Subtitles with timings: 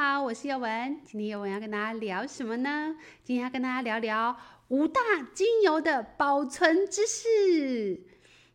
[0.00, 0.96] 好，我是叶文。
[1.04, 2.94] 今天叶文要跟大家聊什么呢？
[3.24, 4.36] 今天要跟大家聊聊
[4.68, 5.00] 五大
[5.34, 8.00] 精油的保存知识。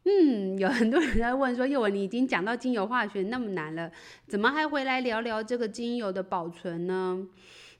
[0.05, 3.91] 嗯，有很多人在问说，叶文你已经讲到精油化学那么难了，
[4.25, 7.27] 怎么还回来聊聊这个精油的保存呢？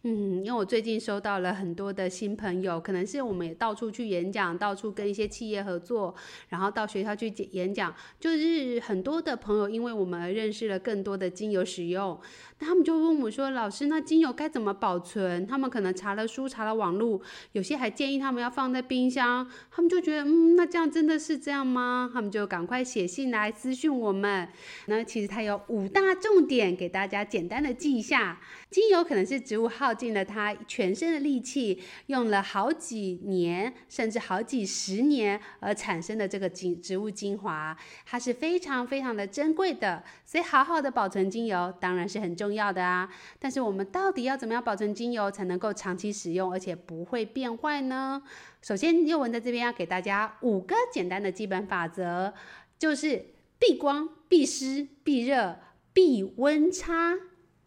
[0.06, 6.14] 嗯，因为我最近收到了很多的新朋友，可能是我们也到处去演讲，到处跟一些企业合作，
[6.50, 12.20] 然后到学校去演讲，就是很多的朋友，因为我们而认识了更多的精油使用，
[12.60, 17.22] 他们就问我说：“老师，那精油该怎么保存？”他们可能查了书，查了网络，
[17.54, 22.10] 有些还建议他们要放在冰箱，他们就觉得，嗯，那这样真的是这样吗？
[22.14, 24.50] 他们就赶快写信来私讯我们。
[24.88, 28.42] 那其实它有五大重点，给大家简单的记一下。
[28.70, 43.08] 精油可能是植物耗耗尽了它全身的力气，用了好几年甚至好几十年而产生的这个精植物精华，它是非常非常的珍贵的，所以好好的保存精油当然是很重要的啊。
[43.38, 48.24] 但是我们到底要怎么样保存精油才能够长期使用，而且不会变坏呢？
[48.64, 52.34] 首先，佑文在这边要给大家五个简单的基本法则，
[52.80, 53.28] 就是
[53.60, 55.60] 避光、避湿、避热、
[55.94, 57.14] 避温差。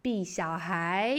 [0.02, 1.18] 避小孩，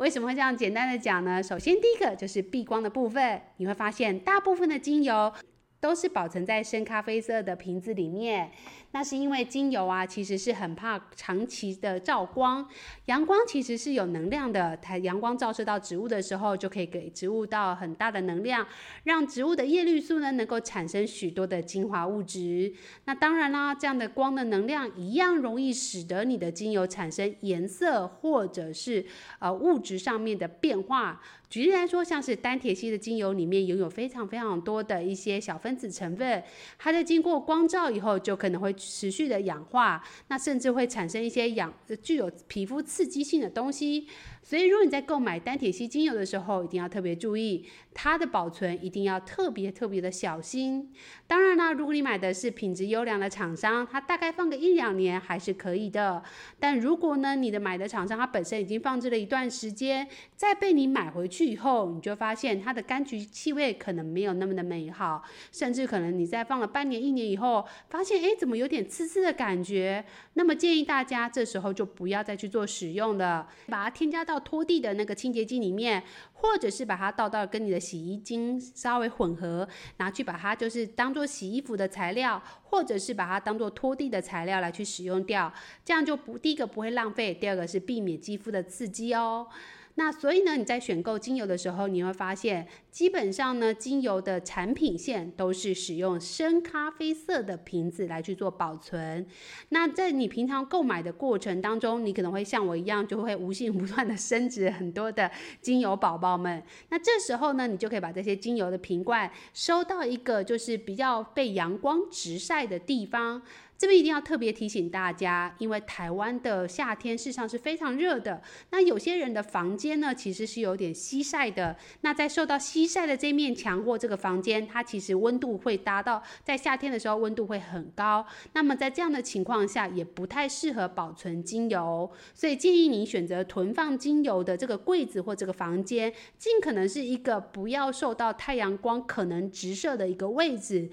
[0.00, 1.42] 为什么会这样简单的讲呢？
[1.42, 5.30] 首先，第一个就是避光的部分，你会发现大部分的精油
[5.78, 8.50] 都是保存在深咖啡色的瓶子里面。
[8.92, 12.68] 那是因为精油啊，其实是很怕长期的照光。
[13.04, 18.66] 阳光其实是有能量的，它阳光照射到植物的时候，就可以给植物到很大的能量，
[19.04, 22.72] 让植物的叶绿素呢能够产生许多的精华物质。
[23.04, 29.06] 那当然啦，这样的光的能量一样容易使得你的精油产生颜色或者是
[29.38, 31.20] 呃物质上面的变化。
[31.48, 36.42] 举例来说，像是单萜烯的精油里面拥有非常非常多的一些小分子成分，
[36.78, 38.74] 它在经过光照以后，就可能会。
[38.88, 44.06] 持续的氧化，那甚至会产生一些氧具有皮肤刺激性的东西。
[44.42, 50.92] 所以，如果你在购买单萜烯精油的时候，一定要特别注意它的保存，一定要特别特别的小心。
[51.26, 56.22] 当然啦，如果你买的是品质优良的厂商，它大概放个一两年还是可以的。
[56.58, 70.02] 但如果呢，你的买的厂商它本身已经放置了一段时间，再被你买回去以后，你就发现它的柑橘气味可能没有那么的美好，甚至可能你在放了半年、一年以后，发现诶，怎么有点刺刺的感觉？
[70.34, 85.52] 那么建议大家这时候就不要再去做使用了，把它添加到拖地的那个清洁剂里面，或者是把它倒到跟你的洗衣精稍微混合，拿去把它就是当做洗衣服的材料，或者是把它当做拖地的材料来去使用掉，
[85.84, 89.48] 这样就不第一个不会浪费，第二个是避免肌肤的刺激哦。
[89.96, 99.26] 那所以呢，你在选购精油的时候，你会发现，基本上呢，精油的产品线都是使用深咖啡色的瓶子来去做保存。
[99.70, 105.30] 那在你平常购买的过程当中，你可能会像我一样，就会无限不断的升值很多的
[105.60, 106.62] 精油宝宝们。
[106.88, 113.42] 那这时候呢，你就可以把这些精油的瓶罐收到一个就是比较被阳光直晒的地方。
[113.80, 118.42] 这边一定要特别提醒大家，因为台湾的夏天事实上是非常热的。
[118.68, 121.74] 那有些人的房间呢，其实是有点西晒的。
[122.02, 128.26] 那在受到西晒的这面墙或这个房间，它其实温度会达到在夏天的时候温度会很高。
[128.52, 132.12] 那么在这样的情况下，也不太适合保存精油。
[132.34, 140.90] 所以建议你选择囤放精油的这个柜子或这个房间，尽可能是一个不要受到太阳光可能直射的一个位置。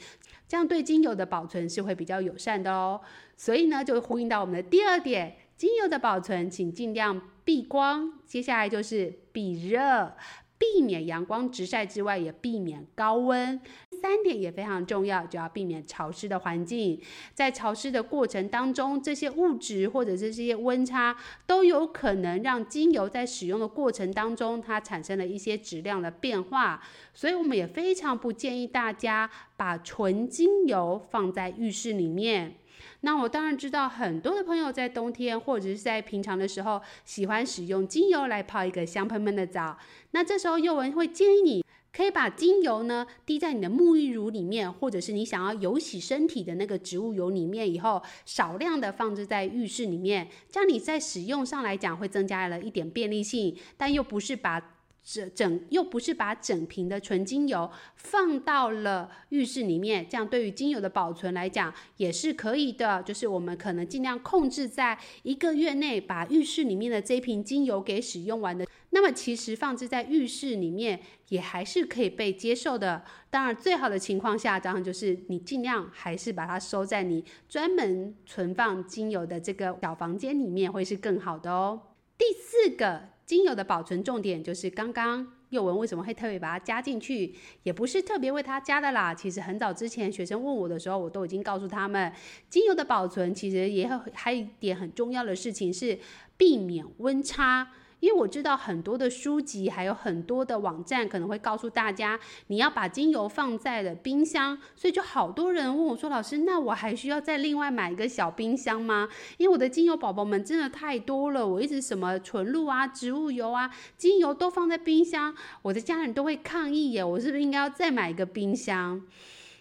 [0.48, 3.02] 这样对精油的保存是会比较友善的哦，
[3.36, 8.14] 所以呢，就呼应到我们的第二点，精油的保存，请尽量避光。
[8.26, 10.14] 接下来就是避热。
[10.58, 13.60] 避免阳光直晒之外，也避免高温。
[14.00, 17.02] 三点也非常重要，就要避免潮湿的环境。
[17.34, 21.18] 在潮湿的过程当中，这些物质或者是这些温差，
[21.48, 26.84] 都有可能让精油在使用的过程当中，它产生了一些质量的变化。
[27.14, 32.58] 所以我们也非常不建议大家把纯精油放在浴室里面。
[33.02, 39.78] 那我当然知道，很多的朋友在冬天或者是在平常的时候，喜欢使用精油来泡一个香喷喷的澡。
[40.12, 41.64] 那这时候宥雯会建议你，
[41.94, 54.77] 可以把精油呢滴在你的沐浴乳里面，或者是你想要油洗身体的那个植物油里面，以后少量的放置在浴室里面，这样你在使用上来讲会增加了一点便利性，但又不是把。
[55.10, 63.02] 整整又不是把整瓶的纯精油放到了浴室里面，这样对于精油的保存来讲也是可以的。
[63.04, 68.68] 就是我们可能尽量控制在一个月内把浴室里面的这瓶精油给使用完的。
[68.90, 71.00] 那么其实放置在浴室里面
[71.30, 73.02] 也还是可以被接受的。
[73.30, 81.82] 当然最好的情况下，当然就是你尽量还是把它收在你专门存放精油的这个小房间里面，会是更好的哦。
[82.18, 89.14] 第四个精油的保存重点就是刚刚幼文为什么会特别把它加进去，也不是特别为它加的啦。
[89.14, 92.12] 其实很早之前学生问我的时候，我都已经告诉他们，
[92.50, 96.00] 精油的保存其实也还有一点很重要的事情是
[96.38, 97.68] 避免温差。
[98.00, 119.02] 因为我知道很多的书籍，还有很多的网站可能会告诉大家，你要把精油放在了冰箱，所以就好多人问我说：“老师，那我还需要再另外买一个小冰箱吗？”因为我的精油宝宝们真的太多了，我一直什么纯露啊、植物油啊、精油都放在冰箱，我的家人都会抗议耶，我是不是应该要再买一个冰箱？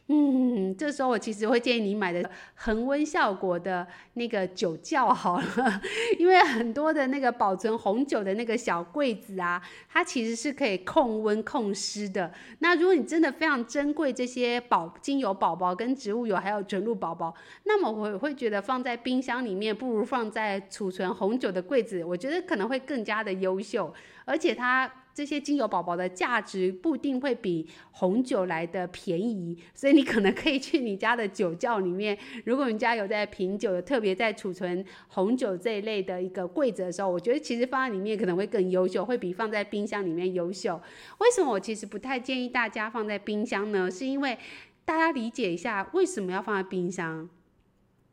[0.09, 5.81] 嗯，这时候我其实会建议你买的恒温效果的那个酒窖好了，
[6.17, 12.33] 因为很多的那个保存红酒的那个小柜子啊，它其实是可以控温控湿的。
[12.61, 23.93] 那如果你真的非常珍贵这些宝精油宝宝跟植物油还有纯露宝宝，那么我会觉得放在冰箱里面不如放在储存红酒的柜子，我觉得可能会更加的优秀，
[24.25, 24.89] 而且它。
[25.17, 32.19] 这些精油宝宝的价值不一定会比红酒来的便宜，所以你可能可以去你家的酒窖里面。
[32.45, 40.79] 如果你家有在品酒，特别在储存红酒这一类的一个柜子的时候，我觉得其实放在里面可能会更优秀，会比放在冰箱里面优秀。
[41.17, 43.91] 为什么我其实不太建议大家放在冰箱呢？
[43.91, 44.37] 是因为
[44.85, 47.27] 大家理解一下为什么要放在冰箱。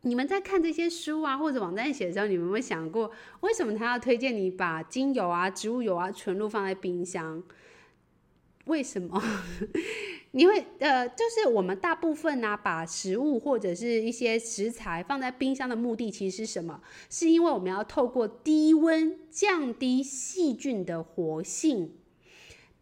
[0.06, 3.10] 你们在看这些书啊，或者网站写的时候，你们有没有想过，
[3.40, 7.42] 为什么他要推荐你把精油啊、植物油啊、纯露放在冰箱？
[8.66, 9.22] 为什么？
[10.32, 16.82] 你会呃，就是我们大部分呢、把食物或者是一些食材放在冰箱的目的，其实是什么？
[17.10, 21.92] 是因为我们要透过低温降低细菌的活性。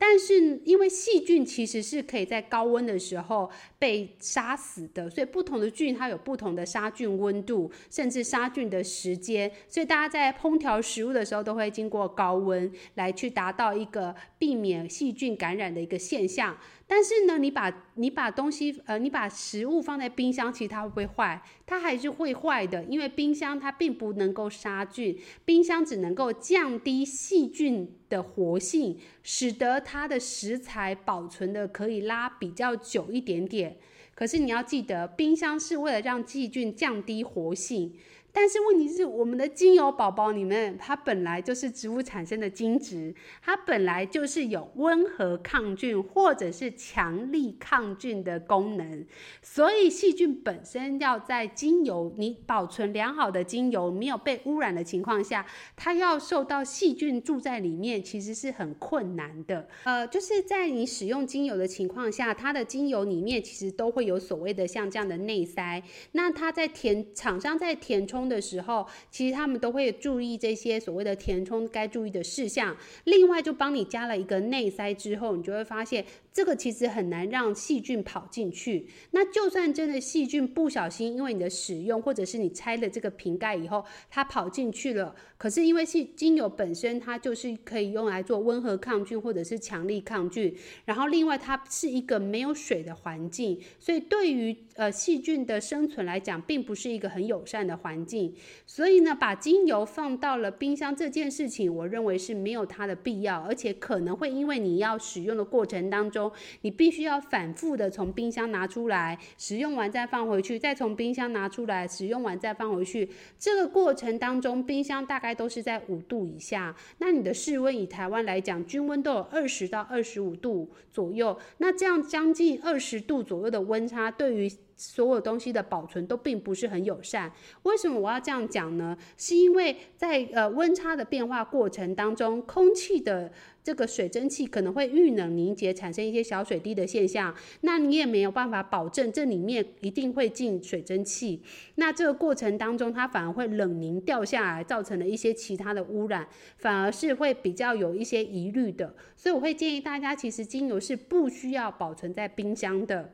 [0.04, 9.52] 但是因为细菌其实是可以在高温的时候被杀死的，所以不同的菌它有不同的杀菌温度，甚至杀菌的时间。
[9.68, 16.58] 所以大家在烹调食物的时候都会经过高温来去达到一个避免细菌感染的一个现象。
[16.94, 21.42] 但是呢，你把你把东西呃，你把食物放在冰箱，其实它会不会坏？
[21.66, 33.78] 它还是会坏的，因为冰箱它并不能够杀菌，冰箱只能够降低细菌的活性，使得它的食材保存的可以拉比较久一点点。
[34.14, 37.96] 可是你要记得，冰箱是为了让细菌降低活性。
[38.34, 49.06] 但是问题是，我们的精油宝宝里面，它本来就是植物产生的精质，它本来就是有温和抗菌或者是强力抗菌的功能，
[49.42, 55.46] 所以细菌本身要在精油你保存良好的精油没有被污染的情况下，
[55.76, 59.68] 它要受到细菌住在里面，其实是很困难的。
[59.84, 65.84] 呃，就是在你使用精油的情况下，它的精油里面其实都会有所谓的像这样的内塞，
[66.14, 72.78] 那它在填厂商在填充充的时候，其实他们都会注意这些所谓的填充该注意的事项。
[73.06, 78.88] 另外，就帮你加了一个内塞之后，你就会发现这个其实很难让细菌跑进去。
[79.12, 90.56] 那就算真的细菌不小心因为你的使用，或者是你拆了这个瓶盖以后，它跑进去了，可是因为细精油本身它就是可以用来做温和抗菌或者是强力抗菌。
[90.86, 98.34] 然后另外它是一个没有水的环境，所以对于呃细菌的生存来讲，并不是一个很友善的环境。
[98.66, 106.21] 所以呢，把精油放到了冰箱这件事情，我认为是没有它的必要，而且可能会因为你要使用的过程当中，
[106.62, 113.10] 你必须要反复的从冰箱拿出来，使用完再放回去，再从冰箱拿出来，使用完再放回去。
[113.40, 116.76] 这个过程当中，冰箱大概都是在五度以下。
[116.98, 121.38] 那你的室温以台湾来讲，均温都有二十到二十五度左右。
[121.60, 127.32] 那这样将近二十度左右的温差，对于所有东西的保存都并不是很友善。
[127.64, 128.98] 为什么我要这样讲呢？
[129.16, 133.32] 是因为在呃温差的变化过程当中，空气的
[133.64, 137.36] 这个水蒸气可能会遇冷凝结，产生一些小水滴的现象。
[137.62, 141.42] 那你也没有办法保证这里面一定会进水蒸气。
[141.76, 146.28] 那这个过程当中，它反而会冷凝掉下来，造成了一些其他的污染，
[146.58, 148.96] 反而是会比较有一些疑虑的。
[149.16, 153.14] 所以我会建议大家，其实精油是不需要保存在冰箱的。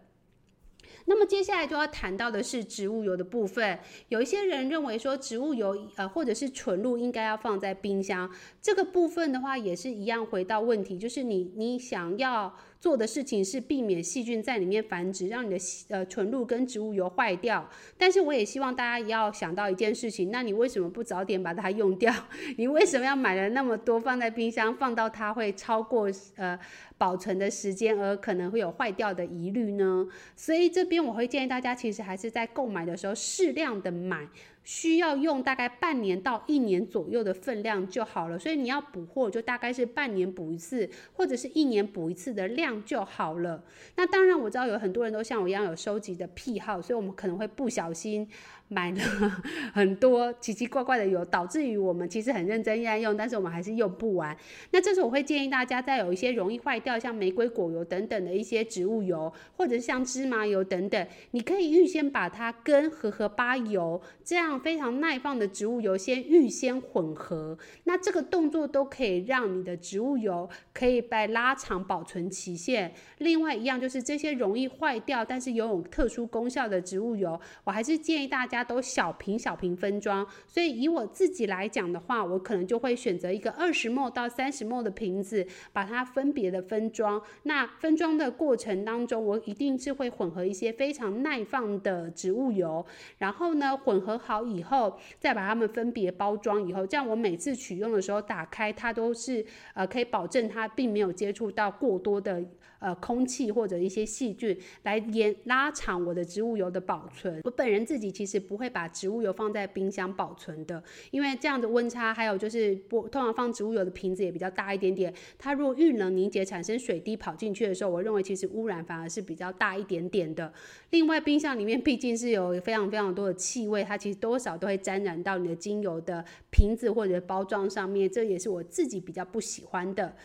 [1.06, 3.80] 那么接下来就要谈到的是植物油的部分。
[4.10, 8.30] 有一些人认为说植物油呃或者是纯露应该要放在冰箱，
[8.62, 12.56] 这个部分的话也是一样，回到问题，就是你你想要。
[12.80, 15.58] 做的事情是避免细菌在里面繁殖，让你的
[15.90, 17.68] 呃纯露跟植物油坏掉。
[17.98, 22.14] 但是我也希望大家也要想到一件事情，那你为什么不早点把它用掉？
[22.58, 26.58] 你为什么要买了那么多放在冰箱，放到它会超过呃
[26.98, 30.08] 保存的时间，而可能会有坏掉的疑虑呢？
[30.36, 34.28] 所以这边我会建议大家，其实还是在购买的时候适量的买。
[34.68, 43.64] 需要用大概半年到一年左右的分量就好了，所以你要补货就大概是半年补一次，或者是一年补一次的量就好了。
[43.96, 48.28] 那当然我知道有很多人都像我一样有收集的癖好，所以我们可能会不小心。
[48.70, 48.98] 买了
[49.74, 54.36] 很多奇奇怪怪的油，导致于我们其实很认真在用，但是我们还是用不完。
[54.72, 67.58] 那这时候我会建议大家，再有一些容易坏掉，像玫瑰果油等等的一些植物油，或者是像芝麻油等等，你可以预先把它跟荷荷巴油这样非常耐放的植物油先预先混合。
[67.86, 72.94] 那这个动作都可以让你的植物油可以被拉长保存期限。
[73.20, 78.57] 另外一样就是这些容易坏掉，但是有特殊功效的植物油，我还是建议大家。
[78.58, 87.22] 大家都小瓶小瓶分装，所以以我自己来讲的话，我可能就会选择一个二十 ml 到三十 ml 的瓶子，把它分别的分装。
[87.44, 92.84] 那分装的过程当中，我一定是会混合一些非常耐放的植物油，
[93.20, 99.46] 然后呢，混合好以后，再把它们分别包装以后，这样我每次取用的时候打开，它都是
[99.76, 102.44] 呃可以保证它并没有接触到过多的。
[102.80, 107.42] 呃，空气或者一些细菌来延拉长我的植物油的保存。
[107.44, 115.14] 我本人自己其实不会把植物油放在冰箱保存的，因为这样的温差，还有就是不通常放植物油的瓶子也比较大一点点。
[115.38, 120.52] 它如果遇冷凝结产生水滴跑进去的时候，我认为其实污染反而是比较大一点点的。
[120.92, 130.16] 另外，冰箱里面毕竟是有非常非常多的气味，它其实多少都会沾染到你的精油的瓶子或者包装上面，这也是我自己比较不喜欢的。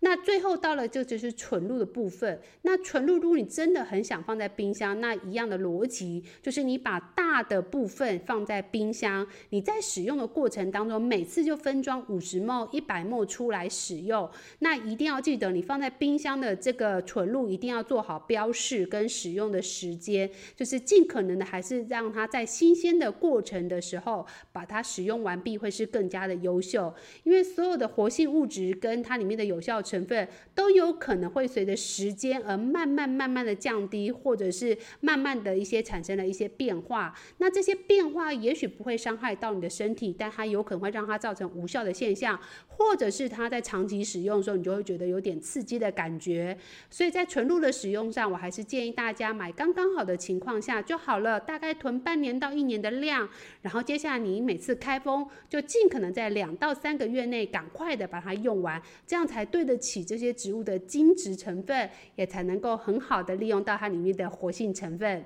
[0.00, 2.40] 那最后到了这就是纯露的部分。
[2.62, 14.28] 那纯露，如果你真的很想放在冰箱，那一样的逻辑就是你把大的部分放在冰箱，你在使用的过程当中，每次就分装五十 ml、一百 ml 出来使用。
[14.60, 26.92] 那一定要记得，你放在冰箱的这个纯露一定要做好标示跟使用的时间，就是尽可能的还是让它在新鲜的过程的时候把它使用完毕，会是更加的优秀。
[27.24, 37.12] 因为所有的活性物质跟它里面的有效成分都有可能会随着时间而慢慢慢慢的降低，或者是慢慢的一些产生了一些变化。
[37.38, 46.56] 那这些变化也许不会伤害到你的身体，但它有可能会让它造成无效的现象，或者是它在长期使用的时候，你就会觉得有点刺激的感觉。
[46.88, 53.28] 所以在纯露的使用上，我还是建议大家买刚刚好的情况下就好了，大概囤半年到一年的量。
[53.62, 65.24] 然后接下来你每次开封，就尽可能在两到三个月内赶快的把它用完，这样才对得起这些植物的精质成分，也才能够很好的利用到它里面的活性成分。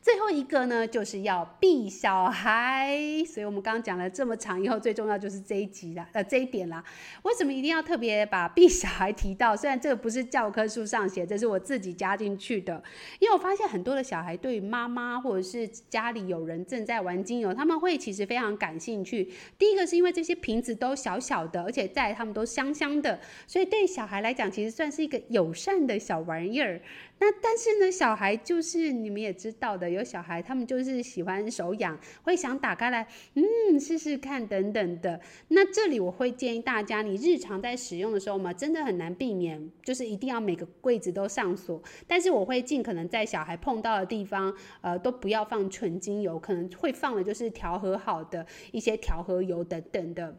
[0.00, 2.96] 最后一个呢，就是要避小孩，
[3.26, 6.82] 所以我们刚刚讲了这么长，以后最重要就是这一集啦，呃，这一点啦。
[7.22, 9.54] 为什么一定要特别把避小孩提到？
[9.56, 12.82] 虽然这个不是教科书上写，这是我自己加进去的。
[13.18, 19.30] 因为我发现很多的小孩对妈妈或者是家里有人正在玩精油，他们会其实非常感兴趣。
[19.58, 26.80] 第一个是因为这些瓶子都小小的，而且在他们都香香的，所以对小孩来讲，其实算是一个友善的小玩意儿。
[27.22, 35.20] 那但是呢，小孩就是你们也知道的，有小孩他们就是喜欢手痒，会想打开来，嗯，试试看等等的。
[35.48, 41.82] 那这里我会建议大家，你日常在使用的时候嘛，真的很难避免，就是一定要每个柜子都上锁。
[42.06, 50.38] 但是我会尽可能在小孩碰到的地方，呃，都不要放纯精油，可能会放的就是调和好的一些调和油等等的。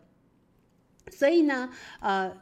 [1.11, 1.69] 所以呢，
[1.99, 2.41] 呃。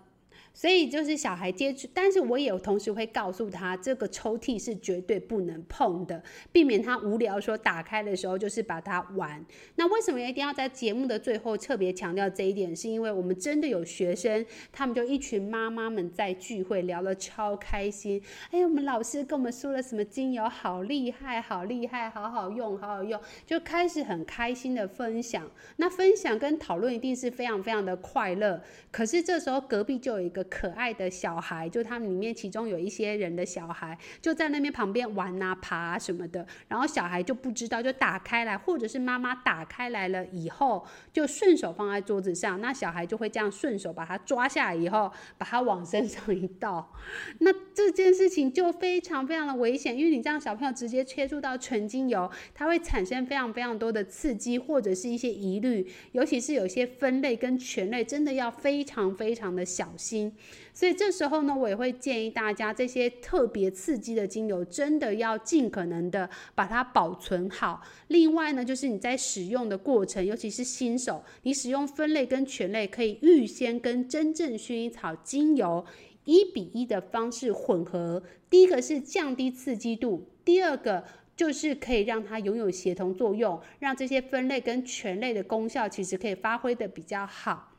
[0.60, 9.42] 所以就是小孩接触，但是我也有同时会告诉他，这个抽屉是绝对不能碰的，避免他无聊说打开的时候就是把它玩。
[9.75, 12.75] 那为什么一定要在节目的最后特别强调这一点？
[12.75, 18.22] 是因为我们真的有学生，他们就一群妈妈们在聚会聊得超开心。
[18.51, 25.50] 哎呀，我们老师跟我们说了什么精油，好厉害，好厉害，好好用，好好用，就开始很开心的分享。
[25.78, 28.62] 那分享跟讨论一定是非常非常的快乐。
[28.92, 30.46] 可是这时候隔壁就有一个。
[30.50, 46.94] 可爱的小孩，就他们里面其中有一些人的小孩，就在那边旁边玩啊、爬什么的，然后小孩就不知道，就打开来，或者是妈妈打开来了以后，就顺手放在桌子上，那小孩就会这样顺手把它抓下来以后，把它往身上一倒，
[47.39, 60.28] 那这件事情就非常非常的危险，因为你这样小朋友直接接触到纯精油，它会产生非常非常多的刺激或者是一些疑虑，尤其是有些分类跟醛类，真的要非常非常的小心。
[60.74, 67.81] 所以这时候呢，我也会建议大家，这些特别刺激的精油，真的要尽可能的把它保存好。
[68.07, 75.86] 另外呢，就是你在使用的过程，尤其是新手，你使用分类跟醛类，可以预先跟真正薰衣草精油
[76.25, 78.24] 一比一的方式混合。
[78.50, 81.03] 第一个是降低刺激度，第二个。
[81.39, 87.71] 就是可以让它拥有协同作用，让这些酚类跟醛类的功效其实可以发挥的比较好。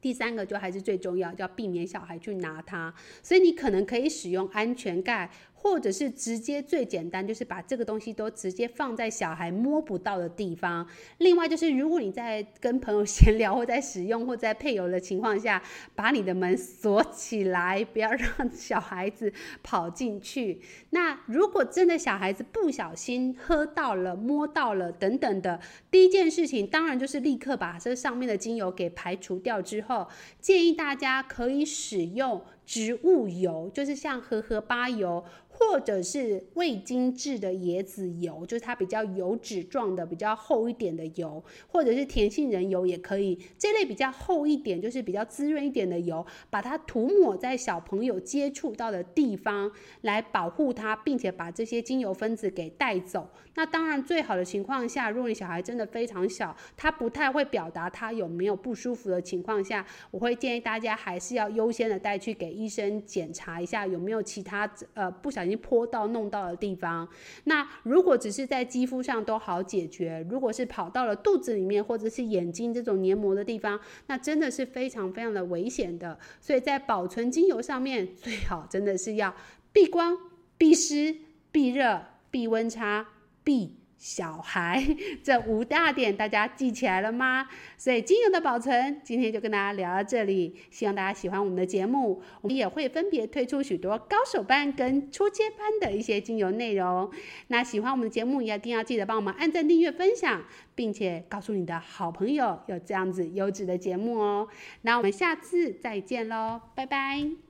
[0.00, 5.30] 第三个就还是最重要，叫避免小孩去拿它，所以你可能可以使用安全盖。
[5.60, 10.86] 或者是直接最简单，就是把这个东西都直接放在小孩摸不到的地方。
[11.18, 15.60] 另外就是，如果你在跟朋友 闲聊或在使用或在配油的情况下，
[15.96, 20.60] 把你的门锁起来，不要让小孩子跑进去。
[20.90, 25.60] 那如果真的小孩子不小心喝到了、摸到了等等的，
[25.90, 30.06] 第一件事情当然就是立刻把这上面的精油给排除掉之后，
[30.40, 35.24] 建议大家可以使用植物油，就是像荷荷巴油。
[35.58, 43.36] 或者是未精制的椰子油，就是它比较油脂状的、比较厚一点的油，或者是甜杏仁油也可以。
[43.58, 49.68] 这类比较厚一点，就是比较滋润一点的油，把它涂抹在小朋友接触到的地方，
[50.02, 53.28] 来保护它，并且把这些精油分子给带走。
[53.56, 65.47] 那当然，最好的情况下，如果你小孩真的非常小，他不太会表达他有没有不舒服的情况下，我会建议大家还是要优先的带去给医生检查一下有没有其他呃不小心。
[65.56, 67.08] 泼到弄到的地方，
[67.44, 76.18] 那如果只是在肌肤上都好解决，如果是跑到了肚子里面或者是眼睛这种黏膜的地方，那真的是非常非常的危险的。
[76.40, 79.34] 所以在保存精油上面，最好真的是要
[79.72, 80.16] 避光、
[80.56, 81.16] 避湿、
[81.50, 83.06] 避热、避温差、
[83.42, 83.76] 避。
[83.98, 84.82] 小孩
[85.24, 87.48] 这五大点大家记起来了吗？
[87.76, 92.22] 所以精油的保存今天就跟大家聊到这里，希望大家喜欢我们的节目。
[92.40, 97.10] 我们也会分别推出许多高手班跟初阶班的一些精油内容。
[97.48, 100.44] 那喜欢我们的节目，一定要记得帮我们按赞、订阅、分享，
[100.76, 104.46] 并且告诉你的好朋友有这样子优质的节目哦。
[104.82, 107.47] 那我们下次再见喽，拜拜。